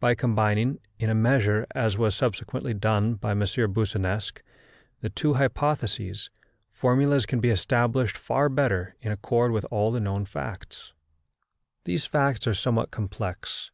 [0.00, 3.38] By combining, in a measure, as was subsequently done by M.
[3.42, 4.42] Boussinesq,
[5.02, 6.30] the two hypotheses,
[6.72, 10.94] formulas can be established far better in accord with all the known facts.
[11.84, 13.70] These facts are somewhat complex.